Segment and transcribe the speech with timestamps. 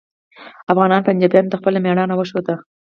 [0.71, 2.55] افغانانو پنجابیانو ته خپله میړانه وښوده